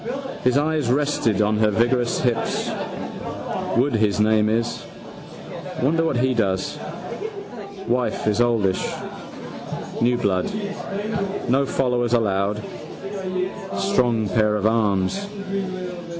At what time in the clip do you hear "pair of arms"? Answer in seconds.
14.29-15.27